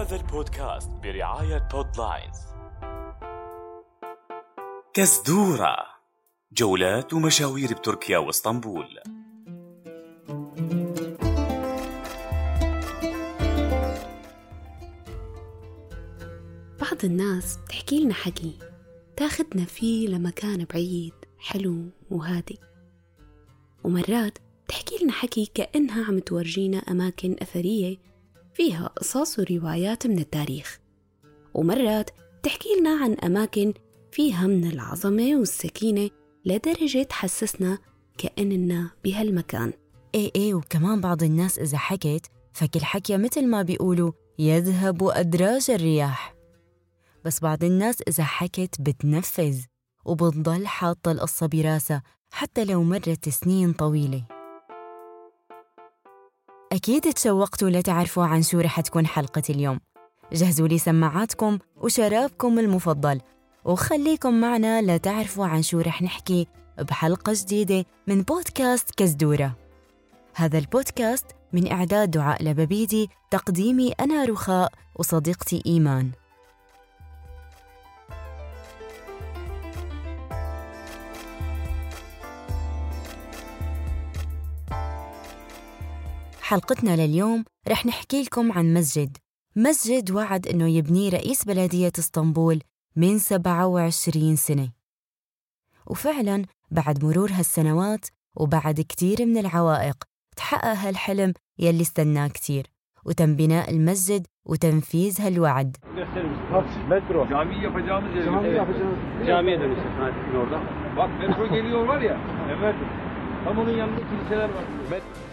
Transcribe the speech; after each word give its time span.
هذا 0.00 0.16
البودكاست 0.16 0.90
برعاية 0.90 1.68
بودلاينز 1.72 2.36
كزدورة 4.94 5.76
جولات 6.52 7.12
ومشاوير 7.12 7.72
بتركيا 7.72 8.18
واسطنبول. 8.18 9.00
بعض 16.80 17.04
الناس 17.04 17.56
بتحكي 17.56 18.04
لنا 18.04 18.14
حكي. 18.14 18.58
تاخدنا 19.16 19.64
فيه 19.64 20.08
لمكان 20.08 20.64
بعيد 20.64 21.14
حلو 21.38 21.84
وهادي. 22.10 22.58
ومرات 23.84 24.38
تحكي 24.68 25.04
لنا 25.04 25.12
حكي 25.12 25.50
كأنها 25.54 26.04
عم 26.04 26.18
تورجينا 26.18 26.78
أماكن 26.78 27.36
أثرية 27.42 27.96
فيها 28.54 28.86
قصص 28.86 29.38
وروايات 29.38 30.06
من 30.06 30.18
التاريخ. 30.18 30.80
ومرات 31.54 32.10
تحكي 32.42 32.68
لنا 32.80 32.90
عن 33.04 33.14
أماكن 33.14 33.72
فيها 34.12 34.46
من 34.46 34.70
العظمة 34.70 35.36
والسكينة 35.36 36.10
لدرجة 36.44 37.02
تحسسنا 37.02 37.78
كأننا 38.18 38.90
بهالمكان. 39.04 39.72
إيه 40.14 40.30
إيه 40.36 40.54
وكمان 40.54 41.00
بعض 41.00 41.22
الناس 41.22 41.58
إذا 41.58 41.78
حكت 41.78 42.26
فكل 42.52 42.80
حكي 42.80 43.16
مثل 43.16 43.46
ما 43.46 43.62
بيقولوا 43.62 44.12
يذهب 44.38 45.04
أدراج 45.04 45.70
الرياح. 45.70 46.34
بس 47.24 47.40
بعض 47.40 47.64
الناس 47.64 48.02
إذا 48.08 48.24
حكت 48.24 48.80
بتنفذ 48.80 49.60
وبتضل 50.04 50.66
حاطة 50.66 51.12
القصة 51.12 51.46
براسها 51.46 52.02
حتى 52.30 52.64
لو 52.64 52.82
مرت 52.82 53.28
سنين 53.28 53.72
طويلة. 53.72 54.39
أكيد 56.72 57.12
تشوقتوا 57.12 57.70
لتعرفوا 57.70 58.24
عن 58.24 58.42
شو 58.42 58.60
رح 58.60 58.80
تكون 58.80 59.06
حلقة 59.06 59.42
اليوم. 59.50 59.80
جهزوا 60.32 60.68
لي 60.68 60.78
سماعاتكم 60.78 61.58
وشرابكم 61.76 62.58
المفضل 62.58 63.20
وخليكم 63.64 64.40
معنا 64.40 64.82
لتعرفوا 64.82 65.46
عن 65.46 65.62
شو 65.62 65.80
رح 65.80 66.02
نحكي 66.02 66.46
بحلقة 66.78 67.32
جديدة 67.36 67.84
من 68.06 68.22
بودكاست 68.22 68.90
كزدورة. 68.90 69.56
هذا 70.34 70.58
البودكاست 70.58 71.26
من 71.52 71.72
إعداد 71.72 72.10
دعاء 72.10 72.42
لببيدي 72.42 73.08
تقديمي 73.30 73.92
أنا 73.92 74.24
رخاء 74.24 74.72
وصديقتي 74.96 75.62
إيمان. 75.66 76.10
حلقتنا 86.50 87.06
لليوم 87.06 87.44
رح 87.68 87.86
نحكي 87.86 88.22
لكم 88.22 88.52
عن 88.52 88.74
مسجد 88.74 89.16
مسجد 89.56 90.10
وعد 90.10 90.46
أنه 90.46 90.68
يبنيه 90.68 91.10
رئيس 91.10 91.44
بلدية 91.44 91.92
إسطنبول 91.98 92.60
من 92.96 93.18
27 93.18 94.36
سنة 94.36 94.68
وفعلاً 95.86 96.44
بعد 96.70 97.04
مرور 97.04 97.30
هالسنوات 97.32 98.06
وبعد 98.36 98.80
كتير 98.80 99.16
من 99.26 99.38
العوائق 99.38 100.04
تحقق 100.36 100.76
هالحلم 100.86 101.34
يلي 101.58 101.82
استناه 101.82 102.28
كتير 102.28 102.66
وتم 103.04 103.36
بناء 103.36 103.70
المسجد 103.70 104.26
وتنفيذ 104.46 105.20
هالوعد 105.20 105.76
yapacağımız 107.62 108.14
yer. 108.16 108.24
Cami. 108.24 109.26
Camiye 109.26 109.60
dönüşecek 109.60 109.92
orada. 110.42 110.60
Bak 110.96 111.10
metro 111.20 111.46
geliyor 111.46 111.86
var 111.86 112.00
ya. 112.00 112.20
Evet. 112.58 112.74
Tam 113.44 113.58
onun 113.58 113.76
yanında 113.76 114.00
kiliseler 114.10 114.48
var. 114.48 114.64
Metro. 114.90 115.29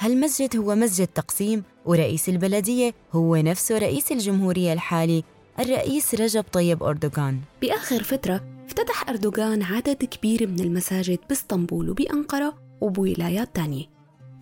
هالمسجد 0.00 0.56
هو 0.56 0.74
مسجد 0.74 1.06
تقسيم 1.06 1.62
ورئيس 1.84 2.28
البلدية 2.28 2.94
هو 3.12 3.36
نفسه 3.36 3.78
رئيس 3.78 4.12
الجمهورية 4.12 4.72
الحالي 4.72 5.24
الرئيس 5.58 6.14
رجب 6.14 6.44
طيب 6.52 6.82
أردوغان. 6.82 7.40
بآخر 7.62 8.02
فترة 8.02 8.44
افتتح 8.66 9.08
أردوغان 9.08 9.62
عدد 9.62 10.04
كبير 10.04 10.46
من 10.46 10.60
المساجد 10.60 11.18
باسطنبول 11.28 11.90
وبأنقرة 11.90 12.54
وبولايات 12.80 13.56
تانية. 13.56 13.84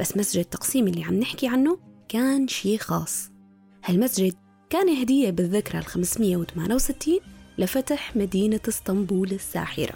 بس 0.01 0.17
مسجد 0.17 0.45
تقسيم 0.45 0.87
اللي 0.89 1.05
عم 1.05 1.15
نحكي 1.15 1.49
عنه 1.49 1.79
كان 2.09 2.49
شيء 2.49 2.79
خاص. 2.79 3.31
هالمسجد 3.85 4.35
كان 4.71 4.89
هدية 4.89 5.31
بالذكرى 5.31 5.79
ال 5.79 5.85
568 5.87 7.19
لفتح 7.59 8.17
مدينة 8.17 8.61
اسطنبول 8.69 9.33
الساحرة. 9.33 9.95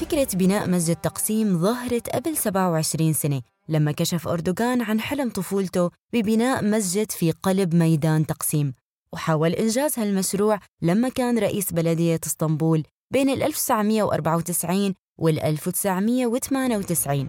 فكرة 0.00 0.28
بناء 0.34 0.70
مسجد 0.70 0.96
تقسيم 0.96 1.58
ظهرت 1.58 2.08
قبل 2.08 2.36
27 2.36 3.12
سنة 3.12 3.42
لما 3.68 3.92
كشف 3.92 4.28
أردوغان 4.28 4.82
عن 4.82 5.00
حلم 5.00 5.30
طفولته 5.30 5.90
ببناء 6.12 6.64
مسجد 6.64 7.12
في 7.12 7.30
قلب 7.30 7.74
ميدان 7.74 8.26
تقسيم. 8.26 8.74
وحاول 9.12 9.52
إنجاز 9.52 9.98
هالمشروع 9.98 10.60
لما 10.82 11.08
كان 11.08 11.38
رئيس 11.38 11.72
بلدية 11.72 12.20
إسطنبول 12.26 12.84
بين 13.10 13.30
ال 13.30 13.42
1994 13.42 14.94
وال 15.18 15.40
1998 15.40 17.28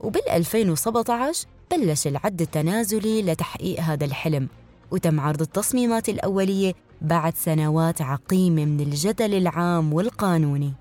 وبال 0.00 0.28
2017 0.28 1.46
بلش 1.70 2.06
العد 2.06 2.40
التنازلي 2.40 3.22
لتحقيق 3.22 3.80
هذا 3.80 4.04
الحلم. 4.04 4.48
وتم 4.90 5.20
عرض 5.20 5.40
التصميمات 5.40 6.08
الأولية 6.08 6.74
بعد 7.02 7.34
سنوات 7.36 8.02
عقيمة 8.02 8.64
من 8.64 8.80
الجدل 8.80 9.34
العام 9.34 9.92
والقانوني 9.92 10.72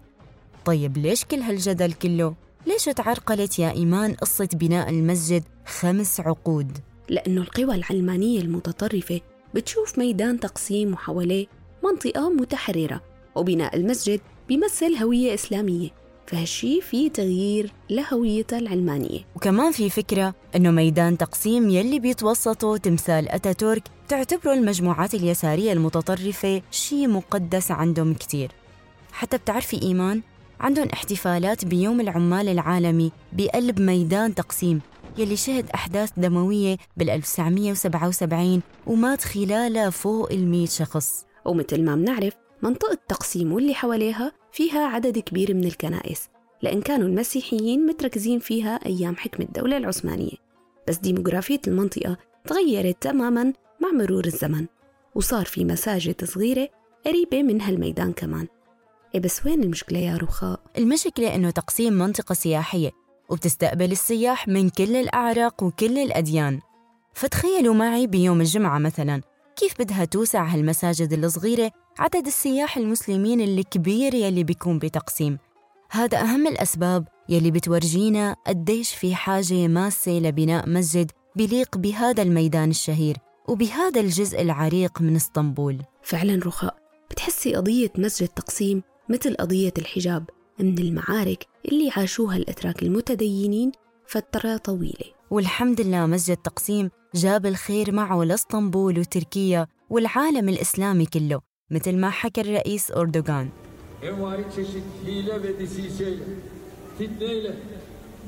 طيب 0.66 0.98
ليش 0.98 1.26
كل 1.26 1.40
هالجدل 1.40 1.94
كله؟ 1.94 2.34
ليش 2.68 2.86
تعرقلت 2.86 3.60
يا 3.60 3.72
إيمان 3.72 4.14
قصة 4.14 4.50
بناء 4.54 4.90
المسجد 4.90 5.44
خمس 5.66 6.20
عقود؟ 6.20 6.78
لأنه 7.10 7.42
القوى 7.42 7.76
العلمانية 7.76 8.42
المتطرفة 8.42 9.22
بتشوف 9.56 10.00
ميدان 10.00 10.40
تقسيم 10.40 10.94
وحواليه 10.94 11.48
منطقة 11.84 12.30
متحررة 12.30 13.02
وبناء 13.36 13.76
المسجد 13.76 14.20
بيمثل 14.48 14.96
هوية 14.96 15.34
إسلامية 15.34 15.90
فهالشي 16.30 16.82
في 16.82 17.10
تغيير 17.10 17.72
لهويتها 17.90 18.60
العلمانية. 18.60 19.20
وكمان 19.36 19.72
في 19.72 19.90
فكرة 19.90 20.34
أنه 20.56 20.72
ميدان 20.72 21.18
تقسيم 21.18 21.70
يلي 21.70 22.00
بيتوسطه 22.00 22.78
تمثال 22.78 23.30
أتاتورك 23.30 23.84
تعتبره 24.08 24.54
المجموعات 24.54 25.14
اليسارية 25.14 25.74
المتطرفة 25.74 26.62
شيء 26.72 27.08
مقدس 27.08 27.72
عندهم 27.72 28.14
كتير. 28.14 28.52
حتى 29.12 29.38
بتعرفي 29.38 29.82
إيمان 29.82 30.22
عندهم 30.60 30.88
احتفالات 30.94 31.66
بيوم 31.66 32.02
العمال 32.02 32.50
العالمي 32.50 33.12
بقلب 33.34 33.80
ميدان 33.80 34.36
تقسيم 34.36 34.82
يلي 35.18 35.36
شهد 35.36 35.70
أحداث 35.70 36.12
دموية 36.18 36.78
بال 36.98 37.10
1977 37.10 38.62
ومات 38.88 39.22
خلالها 39.22 39.90
فوق 39.90 40.32
ال 40.32 40.70
شخص. 40.70 41.26
ومثل 41.46 41.84
ما 41.84 41.96
بنعرف 41.96 42.34
منطقة 42.64 42.98
تقسيم 43.08 43.54
واللي 43.54 43.74
حواليها 43.74 44.39
فيها 44.52 44.88
عدد 44.88 45.20
كبير 45.20 45.54
من 45.54 45.64
الكنائس 45.64 46.30
لأن 46.62 46.82
كانوا 46.82 47.08
المسيحيين 47.08 47.86
متركزين 47.86 48.40
فيها 48.40 48.80
أيام 48.86 49.16
حكم 49.16 49.44
الدولة 49.44 49.78
العثمانية. 49.78 50.36
بس 50.88 50.98
ديموغرافية 50.98 51.62
المنطقة 51.68 52.18
تغيرت 52.48 52.98
تماما 53.02 53.54
مع 53.82 53.92
مرور 53.94 54.26
الزمن 54.26 54.66
وصار 55.16 55.46
في 55.46 55.66
مساجد 55.66 56.26
صغيرة 56.26 56.70
قريبة 57.06 57.44
من 57.44 57.62
هالميدان 57.62 58.14
كمان. 58.14 58.48
إيه 59.16 59.22
بس 59.22 59.46
وين 59.46 59.64
المشكلة 59.64 60.00
يا 60.00 60.18
رخاء؟ 60.18 60.60
المشكلة 60.78 61.36
إنه 61.36 61.50
تقسيم 61.50 61.94
منطقة 61.94 62.34
سياحية 62.34 62.92
وبتستقبل 63.30 63.92
السياح 63.92 64.48
من 64.48 64.70
كل 64.70 64.96
الأعراق 64.96 65.64
وكل 65.64 65.98
الأديان. 65.98 66.60
فتخيلوا 67.14 67.74
معي 67.74 68.08
بيوم 68.08 68.42
الجمعة 68.42 68.80
مثلا 68.80 69.22
كيف 69.56 69.74
بدها 69.80 70.06
توسع 70.06 70.44
هالمساجد 70.44 71.14
الصغيرة 71.14 71.72
عدد 72.00 72.26
السياح 72.26 72.78
المسلمين 72.78 73.42
الكبير 73.42 74.14
يلي 74.14 74.44
بيكون 74.44 74.80
بتقسيم. 74.80 75.38
هذا 75.92 76.22
أهم 76.22 76.48
الأسباب 76.48 77.08
يلي 77.30 77.52
بتورجينا 77.52 78.36
قديش 78.48 78.96
في 78.96 79.16
حاجة 79.16 79.68
ماسة 79.68 80.12
لبناء 80.12 80.70
مسجد 80.70 81.12
بليق 81.36 81.78
بهذا 81.78 82.22
الميدان 82.24 82.70
الشهير 82.70 83.18
وبهذا 83.48 84.02
الجزء 84.02 84.42
العريق 84.42 85.02
من 85.02 85.16
اسطنبول. 85.16 85.78
فعلا 86.04 86.42
رخاء. 86.46 86.78
بتحسي 87.12 87.56
قضية 87.56 87.92
مسجد 87.98 88.28
تقسيم 88.28 88.84
مثل 89.10 89.36
قضية 89.36 89.74
الحجاب. 89.78 90.30
من 90.60 90.78
المعارك 90.78 91.46
اللي 91.66 91.92
عاشوها 91.98 92.38
الأتراك 92.38 92.84
المتدينين 92.84 93.72
فترة 94.08 94.58
طويلة. 94.58 95.06
والحمد 95.32 95.82
لله 95.82 96.06
مسجد 96.06 96.38
تقسيم 96.38 96.90
جاب 97.16 97.46
الخير 97.46 97.92
معه 97.92 98.24
لاسطنبول 98.24 99.00
وتركيا 99.00 99.68
والعالم 99.90 100.50
الإسلامي 100.50 101.06
كله. 101.06 101.49
مثل 101.71 101.95
ما 101.97 102.11
حكى 102.11 102.41
الرئيس 102.41 102.91
أردوغان 102.91 103.49
Envari 104.03 104.45
çeşit 104.57 104.85
hile 105.07 105.43
ve 105.43 105.59
desiseyle, 105.59 106.23
fitneyle, 106.99 107.53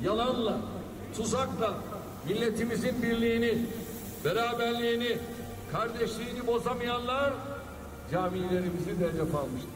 yalanla, 0.05 0.61
tuzakla 1.17 1.75
milletimizin 2.29 3.03
birliğini, 3.03 3.59
beraberliğini, 4.25 5.17
kardeşliğini 5.73 6.47
bozamayanlar 6.47 7.33
camilerimizi 8.13 9.01
de 9.01 9.09
hedef 9.09 9.35
almıştır. 9.35 9.71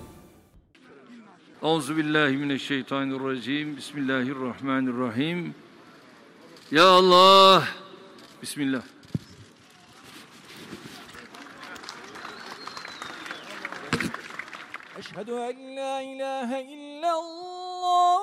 Euzu 1.62 1.96
billahi 1.96 2.36
mineşşeytanirracim. 2.36 3.76
Bismillahirrahmanirrahim. 3.76 5.54
Ya 6.70 6.88
Allah. 6.88 7.64
Bismillah. 8.42 8.82
أشهد 14.95 15.29
أن 15.29 15.75
لا 15.75 15.99
إله 15.99 16.59
إلا 16.59 17.19
الله. 17.19 18.19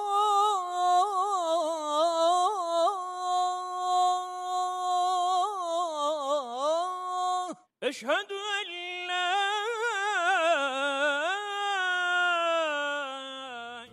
أشهد 7.83 8.31
أن 8.59 8.69
لا 9.09 9.35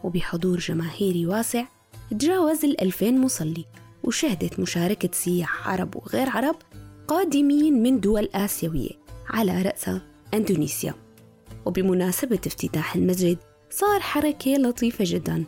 وبحضور 0.04 0.58
جماهيري 0.58 1.26
واسع 1.26 1.64
تجاوز 2.10 2.64
الألفين 2.64 3.20
مصلي. 3.20 3.64
وشهدت 4.04 4.60
مشاركة 4.60 5.08
سياح 5.12 5.68
عرب 5.68 5.96
وغير 5.96 6.28
عرب 6.28 6.56
قادمين 7.08 7.82
من 7.82 8.00
دول 8.00 8.28
آسيوية 8.34 8.90
على 9.30 9.62
رأسها 9.62 10.02
أندونيسيا. 10.34 10.94
وبمناسبة 11.66 12.40
افتتاح 12.46 12.96
المسجد 12.96 13.38
صار 13.70 14.00
حركة 14.00 14.50
لطيفة 14.50 15.04
جدا. 15.08 15.44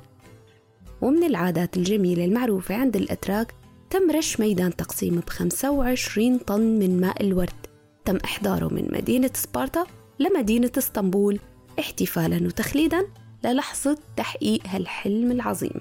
ومن 1.03 1.25
العادات 1.25 1.77
الجميلة 1.77 2.25
المعروفة 2.25 2.75
عند 2.75 2.97
الأتراك 2.97 3.55
تم 3.91 4.11
رش 4.11 4.41
ميدان 4.41 4.77
تقسيم 4.77 5.21
ب 5.21 5.29
25 5.29 6.39
طن 6.39 6.61
من 6.61 7.01
ماء 7.01 7.23
الورد. 7.23 7.67
تم 8.05 8.17
إحضاره 8.25 8.75
من 8.75 8.89
مدينة 8.93 9.31
سبارتا 9.35 9.85
لمدينة 10.19 10.73
إسطنبول 10.79 11.39
احتفالا 11.79 12.47
وتخليدا 12.47 13.07
للحظة 13.45 13.99
تحقيق 14.17 14.61
هالحلم 14.67 15.33
العظيم. 15.33 15.81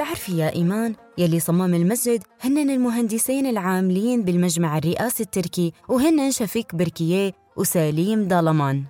بتعرفي 0.00 0.38
يا 0.38 0.54
إيمان 0.54 0.94
يلي 1.18 1.40
صمم 1.40 1.74
المسجد 1.74 2.22
هن 2.40 2.70
المهندسين 2.70 3.46
العاملين 3.46 4.22
بالمجمع 4.22 4.78
الرئاسي 4.78 5.22
التركي 5.22 5.72
وهن 5.88 6.30
شفيق 6.30 6.74
بركية 6.74 7.32
وسليم 7.56 8.28
دالمان. 8.28 8.84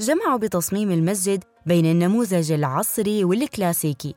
جمعوا 0.00 0.38
بتصميم 0.38 0.90
المسجد 0.90 1.44
بين 1.66 1.86
النموذج 1.86 2.52
العصري 2.52 3.24
والكلاسيكي 3.24 4.14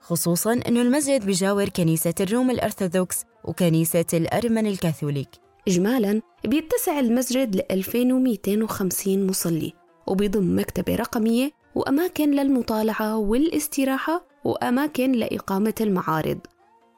خصوصاً 0.00 0.52
أنه 0.52 0.82
المسجد 0.82 1.26
بجاور 1.26 1.68
كنيسة 1.68 2.14
الروم 2.20 2.50
الأرثوذكس 2.50 3.24
وكنيسة 3.44 4.06
الأرمن 4.14 4.66
الكاثوليك. 4.66 5.28
إجمالاً 5.68 6.22
بيتسع 6.44 7.00
المسجد 7.00 7.56
ل 7.56 7.62
2250 7.70 9.26
مصلي 9.26 9.72
وبيضم 10.06 10.58
مكتبة 10.58 10.96
رقمية 10.96 11.50
وأماكن 11.74 12.30
للمطالعة 12.30 13.16
والاستراحة 13.16 14.31
وأماكن 14.44 15.12
لإقامة 15.12 15.74
المعارض 15.80 16.38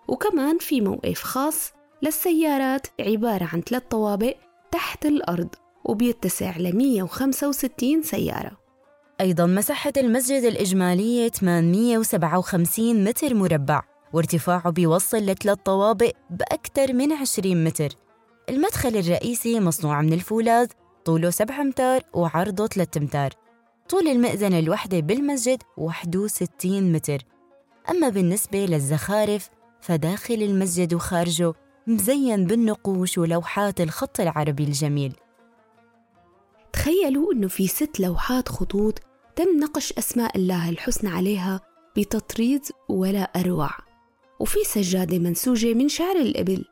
وكمان 0.09 0.59
في 0.59 0.81
موقف 0.81 1.23
خاص 1.23 1.73
للسيارات 2.03 2.87
عبارة 3.01 3.49
عن 3.53 3.61
ثلاث 3.61 3.83
طوابق 3.91 4.35
تحت 4.73 5.07
الأرض 5.07 5.49
وبيتسع 5.85 6.59
ل 6.59 6.77
165 6.77 8.03
سيارة. 8.03 8.51
أيضا 9.21 9.47
مساحة 9.47 9.93
المسجد 9.97 10.43
الإجمالية 10.45 11.29
857 11.29 13.05
متر 13.05 13.35
مربع 13.35 13.83
وارتفاعه 14.13 14.71
بيوصل 14.71 15.19
لثلاث 15.19 15.59
طوابق 15.65 16.13
بأكثر 16.31 16.93
من 16.93 17.13
20 17.13 17.65
متر. 17.65 17.89
المدخل 18.49 18.97
الرئيسي 18.97 19.61
مصنوع 19.61 20.03
من 20.03 20.13
الفولاذ 20.13 20.69
طوله 21.05 21.31
7 21.31 21.61
أمتار 21.61 22.03
وعرضه 22.15 22.67
3 22.67 22.99
أمتار. 22.99 23.31
طول 23.89 24.09
المئذنة 24.09 24.59
الوحدة 24.59 25.01
بالمسجد 25.01 25.63
61 25.77 26.93
متر. 26.93 27.19
أما 27.91 28.09
بالنسبة 28.09 28.67
للزخارف 28.67 29.51
فداخل 29.81 30.35
المسجد 30.35 30.95
وخارجه 30.95 31.55
مزين 31.87 32.47
بالنقوش 32.47 33.19
ولوحات 33.19 33.81
الخط 33.81 34.21
العربي 34.21 34.65
الجميل. 34.65 35.13
تخيلوا 36.73 37.33
إنه 37.33 37.49
في 37.49 37.67
ست 37.69 38.01
لوحات 38.01 38.49
خطوط 38.49 38.99
تم 39.37 39.59
نقش 39.61 39.93
أسماء 39.93 40.37
الله 40.37 40.69
الحسنى 40.69 41.11
عليها 41.11 41.61
بتطريز 41.97 42.73
ولا 42.89 43.23
أروع. 43.23 43.71
وفي 44.41 44.59
سجادة 44.65 45.19
منسوجة 45.19 45.75
من 45.75 45.89
شعر 45.89 46.17
الإبل 46.17 46.65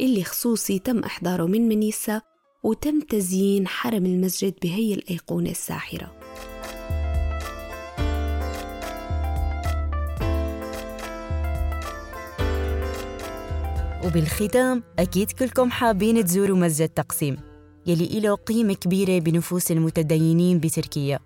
اللي 0.00 0.24
خصوصي 0.24 0.78
تم 0.78 0.98
إحضاره 0.98 1.46
من 1.46 1.68
منيسا 1.68 2.22
وتم 2.62 3.00
تزيين 3.00 3.68
حرم 3.68 4.06
المسجد 4.06 4.54
بهي 4.62 4.94
الأيقونة 4.94 5.50
الساحرة. 5.50 6.15
وبالختام 14.06 14.82
أكيد 14.98 15.30
كلكم 15.30 15.70
حابين 15.70 16.24
تزوروا 16.24 16.56
مسجد 16.56 16.88
تقسيم 16.88 17.36
يلي 17.86 18.20
له 18.20 18.34
قيمة 18.34 18.74
كبيرة 18.74 19.18
بنفوس 19.18 19.70
المتدينين 19.70 20.58
بتركيا 20.58 21.18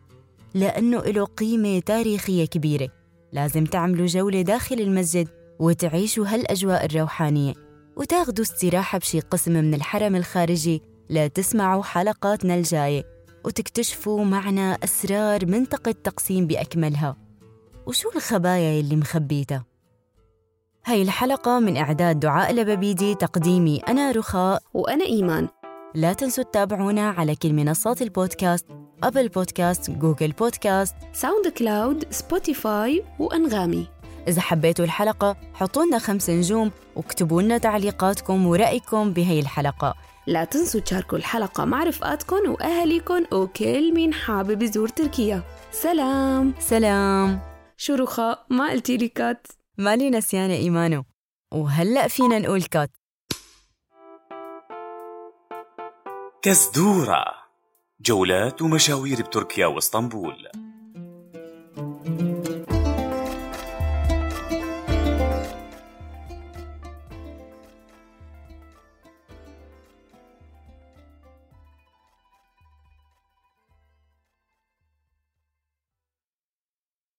لأنه 0.54 0.98
له 0.98 1.24
قيمة 1.24 1.78
تاريخية 1.78 2.44
كبيرة 2.44 2.88
لازم 3.32 3.64
تعملوا 3.64 4.06
جولة 4.06 4.42
داخل 4.42 4.80
المسجد 4.80 5.28
وتعيشوا 5.58 6.26
هالأجواء 6.26 6.84
الروحانية 6.84 7.54
وتاخدوا 7.96 8.44
استراحة 8.44 8.98
بشي 8.98 9.20
قسم 9.20 9.52
من 9.52 9.74
الحرم 9.74 10.16
الخارجي 10.16 10.82
لتسمعوا 11.10 11.82
حلقاتنا 11.82 12.54
الجاية 12.54 13.04
وتكتشفوا 13.44 14.24
معنا 14.24 14.78
أسرار 14.84 15.46
منطقة 15.46 15.94
تقسيم 16.04 16.46
بأكملها. 16.46 17.16
وشو 17.86 18.10
الخبايا 18.16 18.80
اللي 18.80 18.96
مخبيتها؟ 18.96 19.69
هاي 20.86 21.02
الحلقة 21.02 21.58
من 21.58 21.76
إعداد 21.76 22.20
دعاء 22.20 22.52
لببيدي 22.52 23.14
تقديمي 23.14 23.78
أنا 23.88 24.10
رخاء. 24.10 24.62
وأنا 24.74 25.04
إيمان. 25.04 25.48
لا 25.94 26.12
تنسوا 26.12 26.44
تتابعونا 26.44 27.08
على 27.08 27.36
كل 27.36 27.52
منصات 27.52 28.02
البودكاست 28.02 28.66
Apple 29.02 29.28
Podcast، 29.28 29.90
Google 29.90 30.32
Podcast. 30.32 30.94
SoundCloud 31.12 32.04
Spotify 32.10 33.04
وأنغامي. 33.18 33.88
إذا 34.28 34.40
حبيتوا 34.40 34.84
الحلقة 34.84 35.36
حطوا 35.54 35.84
لنا 35.84 35.98
خمس 35.98 36.30
نجوم 36.30 36.70
واكتبوا 36.96 37.42
لنا 37.42 37.58
تعليقاتكم 37.58 38.46
ورأيكم 38.46 39.12
بهي 39.12 39.40
الحلقة. 39.40 39.94
لا 40.26 40.44
تنسوا 40.44 40.80
تشاركوا 40.80 41.18
الحلقة 41.18 41.64
مع 41.64 41.84
رفقاتكم 41.84 42.50
وأهاليكم 42.50 43.25
وكل 43.32 43.94
مين 43.94 44.14
حابب 44.14 44.62
يزور 44.62 44.88
تركيا. 44.88 45.42
سلام. 45.72 46.54
سلام. 46.58 47.40
شو 47.76 47.94
رخاء؟ 47.94 48.46
ما 48.50 48.70
قلتي 48.70 48.96
لي 48.96 49.08
كات. 49.08 49.46
مالي 49.80 50.10
نسيانة 50.10 50.54
إيمانو. 50.54 51.04
وهلأ 51.52 52.08
فينا 52.08 52.38
نقول 52.38 52.62
كات. 52.62 52.90
كزدورة 56.42 57.25
جولات 58.00 58.62
ومشاوير 58.62 59.22
بتركيا 59.22 59.66
واسطنبول. 59.66 60.49